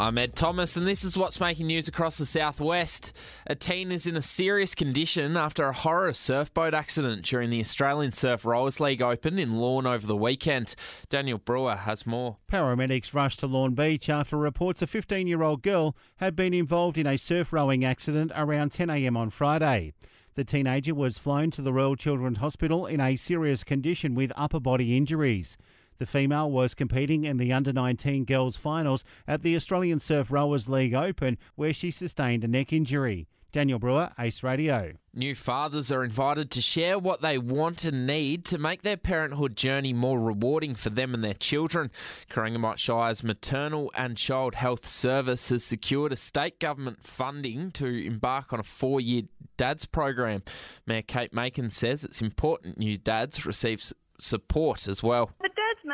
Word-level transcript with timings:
I'm 0.00 0.16
Ed 0.16 0.36
Thomas, 0.36 0.76
and 0.76 0.86
this 0.86 1.02
is 1.02 1.18
what's 1.18 1.40
making 1.40 1.66
news 1.66 1.88
across 1.88 2.18
the 2.18 2.26
southwest. 2.26 3.12
A 3.48 3.56
teen 3.56 3.90
is 3.90 4.06
in 4.06 4.16
a 4.16 4.22
serious 4.22 4.72
condition 4.76 5.36
after 5.36 5.64
a 5.64 5.72
horror 5.72 6.12
surfboat 6.12 6.72
accident 6.72 7.24
during 7.24 7.50
the 7.50 7.58
Australian 7.58 8.12
Surf 8.12 8.44
Rowers 8.44 8.78
League 8.78 9.02
Open 9.02 9.40
in 9.40 9.56
Lorne 9.56 9.88
over 9.88 10.06
the 10.06 10.14
weekend. 10.16 10.76
Daniel 11.08 11.38
Brewer 11.38 11.74
has 11.74 12.06
more. 12.06 12.36
Paramedics 12.48 13.12
rushed 13.12 13.40
to 13.40 13.48
Lorne 13.48 13.74
Beach 13.74 14.08
after 14.08 14.36
reports 14.36 14.82
a 14.82 14.86
15 14.86 15.26
year 15.26 15.42
old 15.42 15.62
girl 15.62 15.96
had 16.18 16.36
been 16.36 16.54
involved 16.54 16.96
in 16.96 17.08
a 17.08 17.16
surf 17.16 17.52
rowing 17.52 17.84
accident 17.84 18.30
around 18.36 18.70
10am 18.70 19.16
on 19.16 19.30
Friday. 19.30 19.94
The 20.36 20.44
teenager 20.44 20.94
was 20.94 21.18
flown 21.18 21.50
to 21.50 21.62
the 21.62 21.72
Royal 21.72 21.96
Children's 21.96 22.38
Hospital 22.38 22.86
in 22.86 23.00
a 23.00 23.16
serious 23.16 23.64
condition 23.64 24.14
with 24.14 24.30
upper 24.36 24.60
body 24.60 24.96
injuries. 24.96 25.58
The 25.98 26.06
female 26.06 26.50
was 26.50 26.74
competing 26.74 27.24
in 27.24 27.38
the 27.38 27.52
under 27.52 27.72
19 27.72 28.24
girls 28.24 28.56
finals 28.56 29.04
at 29.26 29.42
the 29.42 29.56
Australian 29.56 29.98
Surf 30.00 30.30
Rowers 30.30 30.68
League 30.68 30.94
Open, 30.94 31.38
where 31.56 31.72
she 31.72 31.90
sustained 31.90 32.44
a 32.44 32.48
neck 32.48 32.72
injury. 32.72 33.26
Daniel 33.50 33.78
Brewer, 33.78 34.10
Ace 34.18 34.42
Radio. 34.42 34.92
New 35.14 35.34
fathers 35.34 35.90
are 35.90 36.04
invited 36.04 36.50
to 36.50 36.60
share 36.60 36.98
what 36.98 37.22
they 37.22 37.38
want 37.38 37.84
and 37.84 38.06
need 38.06 38.44
to 38.44 38.58
make 38.58 38.82
their 38.82 38.98
parenthood 38.98 39.56
journey 39.56 39.92
more 39.94 40.20
rewarding 40.20 40.74
for 40.74 40.90
them 40.90 41.14
and 41.14 41.24
their 41.24 41.34
children. 41.34 41.90
Corangamite 42.30 42.78
Shire's 42.78 43.24
Maternal 43.24 43.90
and 43.96 44.18
Child 44.18 44.54
Health 44.54 44.86
Service 44.86 45.48
has 45.48 45.64
secured 45.64 46.12
a 46.12 46.16
state 46.16 46.60
government 46.60 47.02
funding 47.02 47.70
to 47.72 47.86
embark 47.86 48.52
on 48.52 48.60
a 48.60 48.64
four 48.64 49.00
year 49.00 49.22
dads 49.56 49.86
program. 49.86 50.42
Mayor 50.86 51.02
Kate 51.02 51.32
Makin 51.32 51.70
says 51.70 52.04
it's 52.04 52.20
important 52.20 52.78
new 52.78 52.98
dads 52.98 53.46
receive 53.46 53.82
support 54.20 54.88
as 54.88 55.02
well. 55.02 55.30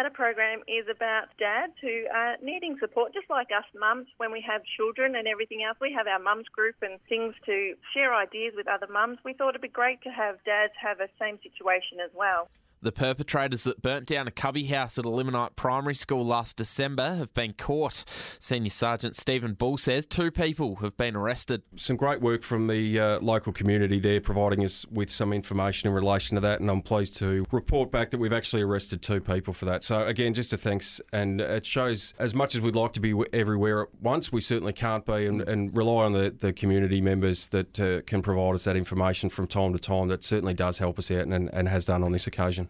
Matter 0.00 0.16
program 0.16 0.60
is 0.64 0.88
about 0.88 1.28
dads 1.38 1.74
who 1.82 2.08
are 2.08 2.38
needing 2.40 2.78
support, 2.80 3.12
just 3.12 3.28
like 3.28 3.48
us 3.52 3.68
mums 3.78 4.06
when 4.16 4.32
we 4.32 4.40
have 4.40 4.62
children 4.64 5.14
and 5.14 5.28
everything 5.28 5.62
else. 5.62 5.76
We 5.78 5.92
have 5.92 6.06
our 6.06 6.18
mums 6.18 6.48
group 6.48 6.76
and 6.80 6.96
things 7.06 7.34
to 7.44 7.74
share 7.92 8.14
ideas 8.14 8.54
with 8.56 8.66
other 8.66 8.86
mums. 8.90 9.18
We 9.26 9.34
thought 9.34 9.50
it'd 9.50 9.60
be 9.60 9.68
great 9.68 10.00
to 10.04 10.08
have 10.08 10.42
dads 10.46 10.72
have 10.80 11.00
a 11.00 11.08
same 11.20 11.36
situation 11.42 12.00
as 12.02 12.08
well. 12.14 12.48
The 12.82 12.92
perpetrators 12.92 13.64
that 13.64 13.82
burnt 13.82 14.06
down 14.06 14.26
a 14.26 14.30
cubby 14.30 14.64
house 14.64 14.96
at 14.96 15.04
a 15.04 15.08
Limonite 15.10 15.54
Primary 15.54 15.94
School 15.94 16.24
last 16.24 16.56
December 16.56 17.16
have 17.16 17.34
been 17.34 17.52
caught. 17.52 18.04
Senior 18.38 18.70
Sergeant 18.70 19.16
Stephen 19.16 19.52
Bull 19.52 19.76
says 19.76 20.06
two 20.06 20.30
people 20.30 20.76
have 20.76 20.96
been 20.96 21.14
arrested. 21.14 21.62
Some 21.76 21.96
great 21.96 22.22
work 22.22 22.42
from 22.42 22.68
the 22.68 22.98
uh, 22.98 23.18
local 23.20 23.52
community 23.52 24.00
there, 24.00 24.18
providing 24.18 24.64
us 24.64 24.86
with 24.90 25.10
some 25.10 25.34
information 25.34 25.90
in 25.90 25.94
relation 25.94 26.36
to 26.36 26.40
that, 26.40 26.60
and 26.60 26.70
I'm 26.70 26.80
pleased 26.80 27.16
to 27.16 27.44
report 27.50 27.92
back 27.92 28.12
that 28.12 28.18
we've 28.18 28.32
actually 28.32 28.62
arrested 28.62 29.02
two 29.02 29.20
people 29.20 29.52
for 29.52 29.66
that. 29.66 29.84
So, 29.84 30.06
again, 30.06 30.32
just 30.32 30.54
a 30.54 30.56
thanks, 30.56 31.02
and 31.12 31.42
it 31.42 31.66
shows 31.66 32.14
as 32.18 32.34
much 32.34 32.54
as 32.54 32.62
we'd 32.62 32.76
like 32.76 32.94
to 32.94 33.00
be 33.00 33.12
everywhere 33.34 33.82
at 33.82 33.88
once, 34.00 34.32
we 34.32 34.40
certainly 34.40 34.72
can't 34.72 35.04
be, 35.04 35.26
and, 35.26 35.42
and 35.42 35.76
rely 35.76 36.06
on 36.06 36.14
the, 36.14 36.30
the 36.30 36.54
community 36.54 37.02
members 37.02 37.48
that 37.48 37.78
uh, 37.78 38.00
can 38.06 38.22
provide 38.22 38.54
us 38.54 38.64
that 38.64 38.76
information 38.76 39.28
from 39.28 39.46
time 39.46 39.74
to 39.74 39.78
time. 39.78 40.08
That 40.08 40.24
certainly 40.24 40.54
does 40.54 40.78
help 40.78 40.98
us 40.98 41.10
out 41.10 41.26
and, 41.26 41.50
and 41.52 41.68
has 41.68 41.84
done 41.84 42.02
on 42.02 42.12
this 42.12 42.26
occasion. 42.26 42.69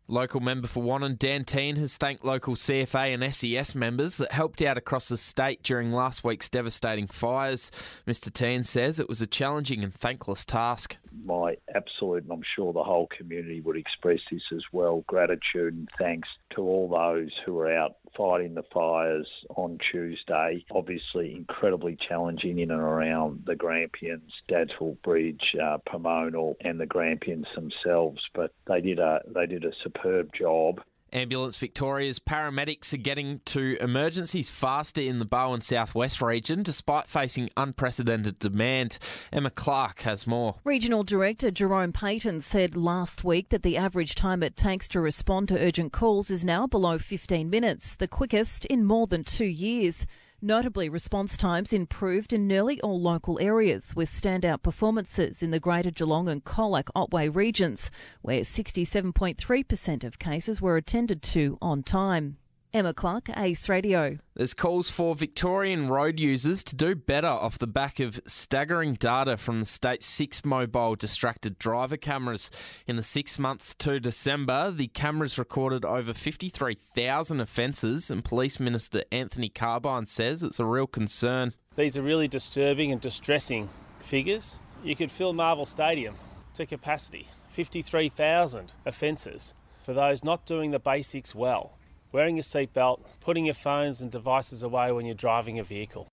Local 0.11 0.41
member 0.41 0.67
for 0.67 0.83
Wannon, 0.83 1.17
Dan 1.17 1.45
Tehan, 1.45 1.77
has 1.77 1.95
thanked 1.95 2.25
local 2.25 2.55
CFA 2.55 3.13
and 3.13 3.33
SES 3.33 3.73
members 3.73 4.17
that 4.17 4.33
helped 4.33 4.61
out 4.61 4.77
across 4.77 5.07
the 5.07 5.15
state 5.15 5.63
during 5.63 5.93
last 5.93 6.21
week's 6.21 6.49
devastating 6.49 7.07
fires. 7.07 7.71
Mr. 8.05 8.29
Tehan 8.29 8.65
says 8.65 8.99
it 8.99 9.07
was 9.07 9.21
a 9.21 9.25
challenging 9.25 9.85
and 9.85 9.93
thankless 9.93 10.43
task. 10.43 10.97
My 11.23 11.55
absolute, 11.73 12.23
and 12.23 12.33
I'm 12.33 12.43
sure 12.57 12.73
the 12.73 12.83
whole 12.83 13.07
community 13.17 13.61
would 13.61 13.77
express 13.77 14.19
this 14.29 14.41
as 14.53 14.63
well, 14.73 15.05
gratitude 15.07 15.75
and 15.75 15.87
thanks 15.97 16.27
to 16.55 16.61
all 16.61 16.89
those 16.89 17.31
who 17.45 17.53
were 17.53 17.73
out 17.73 17.95
fighting 18.17 18.53
the 18.53 18.63
fires 18.73 19.27
on 19.55 19.77
Tuesday. 19.91 20.65
Obviously, 20.71 21.33
incredibly 21.33 21.97
challenging 22.09 22.59
in 22.59 22.71
and 22.71 22.81
around 22.81 23.43
the 23.45 23.55
Grampians, 23.55 24.31
Dadswell 24.49 24.97
Bridge, 25.03 25.55
uh, 25.61 25.77
Pomonal, 25.87 26.55
and 26.61 26.79
the 26.79 26.85
Grampians 26.85 27.47
themselves. 27.55 28.19
But 28.33 28.53
they 28.67 28.81
did 28.81 28.99
a 28.99 29.21
they 29.33 29.45
did 29.45 29.63
a 29.63 29.71
superb 29.83 30.00
job. 30.33 30.81
Ambulance 31.13 31.57
Victoria's 31.57 32.19
paramedics 32.19 32.93
are 32.93 32.97
getting 32.97 33.41
to 33.43 33.75
emergencies 33.81 34.49
faster 34.49 35.01
in 35.01 35.19
the 35.19 35.25
Barwon 35.25 35.61
Southwest 35.61 36.21
region 36.21 36.63
despite 36.63 37.09
facing 37.09 37.49
unprecedented 37.57 38.39
demand. 38.39 38.97
Emma 39.33 39.49
Clark 39.49 40.01
has 40.03 40.25
more. 40.25 40.55
Regional 40.63 41.03
Director 41.03 41.51
Jerome 41.51 41.91
Payton 41.91 42.39
said 42.41 42.77
last 42.77 43.25
week 43.25 43.49
that 43.49 43.61
the 43.61 43.75
average 43.75 44.15
time 44.15 44.41
it 44.41 44.55
takes 44.55 44.87
to 44.89 45.01
respond 45.01 45.49
to 45.49 45.59
urgent 45.59 45.91
calls 45.91 46.31
is 46.31 46.45
now 46.45 46.65
below 46.65 46.97
15 46.97 47.49
minutes, 47.49 47.95
the 47.95 48.07
quickest 48.07 48.63
in 48.65 48.85
more 48.85 49.07
than 49.07 49.25
two 49.25 49.43
years. 49.43 50.05
Notably, 50.43 50.89
response 50.89 51.37
times 51.37 51.71
improved 51.71 52.33
in 52.33 52.47
nearly 52.47 52.81
all 52.81 52.99
local 52.99 53.39
areas, 53.39 53.95
with 53.95 54.11
standout 54.11 54.63
performances 54.63 55.43
in 55.43 55.51
the 55.51 55.59
Greater 55.59 55.91
Geelong 55.91 56.27
and 56.27 56.43
Colac 56.43 56.89
Otway 56.95 57.29
regions, 57.29 57.91
where 58.23 58.41
67.3% 58.41 60.03
of 60.03 60.17
cases 60.17 60.59
were 60.59 60.77
attended 60.77 61.21
to 61.21 61.59
on 61.61 61.83
time. 61.83 62.37
Emma 62.73 62.93
Clark, 62.93 63.29
Ace 63.35 63.67
Radio. 63.67 64.17
There's 64.33 64.53
calls 64.53 64.89
for 64.89 65.13
Victorian 65.13 65.89
road 65.89 66.21
users 66.21 66.63
to 66.63 66.75
do 66.75 66.95
better 66.95 67.27
off 67.27 67.57
the 67.57 67.67
back 67.67 67.99
of 67.99 68.21
staggering 68.25 68.93
data 68.93 69.35
from 69.35 69.59
the 69.59 69.65
state's 69.65 70.05
six 70.05 70.45
mobile 70.45 70.95
distracted 70.95 71.59
driver 71.59 71.97
cameras. 71.97 72.49
In 72.87 72.95
the 72.95 73.03
six 73.03 73.37
months 73.37 73.75
to 73.79 73.99
December, 73.99 74.71
the 74.71 74.87
cameras 74.87 75.37
recorded 75.37 75.83
over 75.83 76.13
53,000 76.13 77.41
offences, 77.41 78.09
and 78.09 78.23
Police 78.23 78.57
Minister 78.57 79.03
Anthony 79.11 79.49
Carbine 79.49 80.05
says 80.05 80.41
it's 80.41 80.59
a 80.59 80.65
real 80.65 80.87
concern. 80.87 81.53
These 81.75 81.97
are 81.97 82.03
really 82.03 82.29
disturbing 82.29 82.93
and 82.93 83.01
distressing 83.01 83.67
figures. 83.99 84.61
You 84.81 84.95
could 84.95 85.11
fill 85.11 85.33
Marvel 85.33 85.65
Stadium 85.65 86.15
to 86.53 86.65
capacity 86.65 87.27
53,000 87.49 88.71
offences 88.85 89.55
for 89.83 89.93
those 89.93 90.23
not 90.23 90.45
doing 90.45 90.71
the 90.71 90.79
basics 90.79 91.35
well 91.35 91.73
wearing 92.11 92.35
your 92.35 92.43
seatbelt, 92.43 93.01
putting 93.19 93.45
your 93.45 93.55
phones 93.55 94.01
and 94.01 94.11
devices 94.11 94.63
away 94.63 94.91
when 94.91 95.05
you're 95.05 95.15
driving 95.15 95.59
a 95.59 95.63
vehicle. 95.63 96.07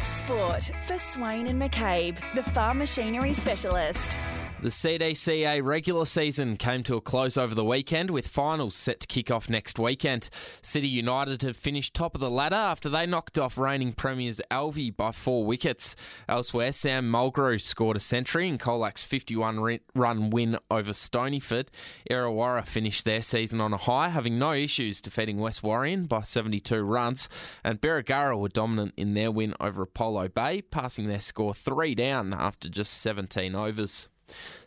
Sport 0.00 0.70
for 0.86 0.98
Swain 0.98 1.46
and 1.46 1.60
McCabe, 1.60 2.18
the 2.34 2.42
farm 2.42 2.78
machinery 2.78 3.32
specialist. 3.32 4.18
The 4.60 4.70
CDCA 4.70 5.62
regular 5.62 6.04
season 6.04 6.56
came 6.56 6.82
to 6.82 6.96
a 6.96 7.00
close 7.00 7.36
over 7.38 7.54
the 7.54 7.64
weekend 7.64 8.10
with 8.10 8.26
finals 8.26 8.74
set 8.74 8.98
to 8.98 9.06
kick 9.06 9.30
off 9.30 9.48
next 9.48 9.78
weekend. 9.78 10.30
City 10.62 10.88
United 10.88 11.42
have 11.42 11.56
finished 11.56 11.94
top 11.94 12.16
of 12.16 12.20
the 12.20 12.28
ladder 12.28 12.56
after 12.56 12.88
they 12.88 13.06
knocked 13.06 13.38
off 13.38 13.56
reigning 13.56 13.92
premiers 13.92 14.40
Alvie 14.50 14.90
by 14.90 15.12
four 15.12 15.46
wickets. 15.46 15.94
Elsewhere, 16.28 16.72
Sam 16.72 17.08
Mulgrew 17.08 17.60
scored 17.60 17.96
a 17.96 18.00
century 18.00 18.48
in 18.48 18.58
Colac's 18.58 19.04
51 19.04 19.78
run 19.94 20.30
win 20.30 20.58
over 20.72 20.90
Stonyford. 20.90 21.68
Irrewarra 22.10 22.66
finished 22.66 23.04
their 23.04 23.22
season 23.22 23.60
on 23.60 23.72
a 23.72 23.76
high, 23.76 24.08
having 24.08 24.40
no 24.40 24.54
issues 24.54 25.00
defeating 25.00 25.38
West 25.38 25.62
Warrior 25.62 25.98
by 25.98 26.22
72 26.22 26.82
runs, 26.82 27.28
and 27.62 27.80
Birregurra 27.80 28.36
were 28.36 28.48
dominant 28.48 28.94
in 28.96 29.14
their 29.14 29.30
win 29.30 29.54
over 29.60 29.82
Apollo 29.82 30.30
Bay, 30.30 30.62
passing 30.62 31.06
their 31.06 31.20
score 31.20 31.54
three 31.54 31.94
down 31.94 32.34
after 32.34 32.68
just 32.68 32.94
17 32.94 33.54
overs. 33.54 34.08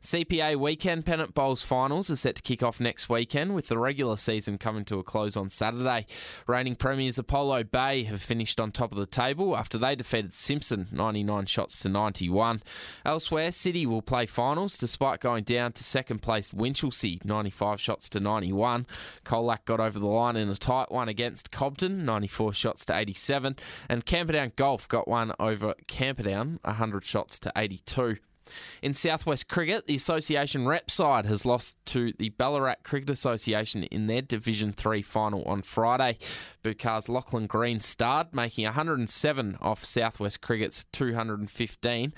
CPA 0.01 0.55
Weekend 0.55 1.05
Pennant 1.05 1.33
Bowls 1.33 1.63
finals 1.63 2.09
are 2.09 2.15
set 2.15 2.35
to 2.35 2.41
kick 2.41 2.63
off 2.63 2.79
next 2.79 3.09
weekend 3.09 3.53
with 3.53 3.67
the 3.67 3.77
regular 3.77 4.17
season 4.17 4.57
coming 4.57 4.85
to 4.85 4.99
a 4.99 5.03
close 5.03 5.37
on 5.37 5.49
Saturday. 5.49 6.05
Reigning 6.47 6.75
premiers 6.75 7.19
Apollo 7.19 7.65
Bay 7.65 8.03
have 8.03 8.21
finished 8.21 8.59
on 8.59 8.71
top 8.71 8.91
of 8.91 8.97
the 8.97 9.05
table 9.05 9.55
after 9.55 9.77
they 9.77 9.95
defeated 9.95 10.33
Simpson 10.33 10.87
99 10.91 11.45
shots 11.45 11.79
to 11.79 11.89
91. 11.89 12.61
Elsewhere, 13.05 13.51
City 13.51 13.85
will 13.85 14.01
play 14.01 14.25
finals 14.25 14.77
despite 14.77 15.19
going 15.19 15.43
down 15.43 15.71
to 15.73 15.83
second 15.83 16.21
place 16.21 16.49
Winchelsea 16.49 17.23
95 17.23 17.79
shots 17.79 18.09
to 18.09 18.19
91. 18.19 18.87
Colac 19.23 19.65
got 19.65 19.79
over 19.79 19.99
the 19.99 20.07
line 20.07 20.35
in 20.35 20.49
a 20.49 20.55
tight 20.55 20.91
one 20.91 21.09
against 21.09 21.51
Cobden 21.51 22.05
94 22.05 22.53
shots 22.53 22.85
to 22.85 22.97
87 22.97 23.55
and 23.87 24.05
Camperdown 24.05 24.51
Golf 24.55 24.87
got 24.87 25.07
one 25.07 25.33
over 25.39 25.75
Camperdown 25.87 26.59
100 26.63 27.03
shots 27.03 27.39
to 27.39 27.51
82. 27.55 28.17
In 28.81 28.93
Southwest 28.93 29.47
Cricket, 29.47 29.87
the 29.87 29.95
association 29.95 30.67
rep 30.67 30.89
side 30.89 31.25
has 31.25 31.45
lost 31.45 31.75
to 31.87 32.13
the 32.17 32.29
Ballarat 32.29 32.75
Cricket 32.83 33.09
Association 33.09 33.83
in 33.83 34.07
their 34.07 34.21
Division 34.21 34.73
3 34.73 35.01
final 35.01 35.43
on 35.43 35.61
Friday. 35.61 36.17
Bukar's 36.63 37.07
Lachlan 37.07 37.47
Green 37.47 37.79
starred, 37.79 38.33
making 38.33 38.65
107 38.65 39.57
off 39.61 39.83
Southwest 39.83 40.41
Cricket's 40.41 40.85
215 40.91 42.13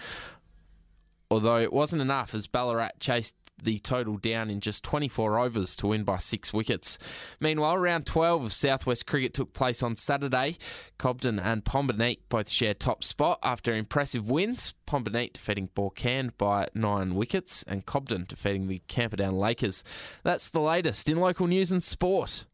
although 1.32 1.58
it 1.58 1.74
wasn't 1.74 2.00
enough 2.00 2.36
as 2.36 2.46
Ballarat 2.46 2.92
chased 3.00 3.34
the 3.64 3.80
total 3.80 4.18
down 4.18 4.50
in 4.50 4.60
just 4.60 4.84
24 4.84 5.40
overs 5.40 5.76
to 5.78 5.88
win 5.88 6.04
by 6.04 6.18
six 6.18 6.54
wickets. 6.54 6.98
Meanwhile, 7.40 7.78
round 7.78 8.06
12 8.06 8.46
of 8.46 8.54
Southwest 8.54 9.06
Cricket 9.08 9.34
took 9.34 9.54
place 9.54 9.82
on 9.84 9.96
Saturday. 9.96 10.58
Cobden 10.98 11.40
and 11.40 11.64
Pomborneit 11.64 12.20
both 12.30 12.50
shared 12.50 12.80
top 12.80 13.04
spot 13.04 13.40
after 13.44 13.74
impressive 13.74 14.30
wins. 14.30 14.74
Pomborneit 14.88 15.34
defeating 15.34 15.70
Boorcan 15.76 16.32
by 16.38 16.68
nine 16.74 17.16
wickets 17.16 17.64
and 17.68 17.86
Cobden 17.86 18.26
defeating 18.28 18.68
the 18.68 18.82
Camperdown 18.88 19.36
Lakers. 19.36 19.84
That's 20.24 20.50
the 20.50 20.62
latest 20.62 21.10
in 21.10 21.20
local 21.20 21.48
news 21.48 21.72
and 21.72 21.84
sport. 21.84 22.46